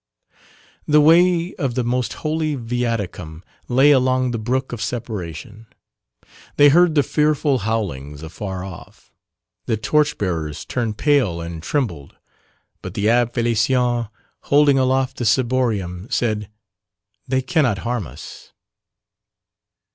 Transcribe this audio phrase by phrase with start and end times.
[0.87, 5.67] The way of the Most Holy Viaticum lay along the brook of separation.
[6.57, 9.11] They heard the fearful howlings afar off,
[9.67, 12.15] the torch bearers turned pale and trembled
[12.81, 14.09] but the Abbé Félicien,
[14.45, 16.49] holding aloft the Ciborium, said
[17.27, 18.53] "They cannot harm us."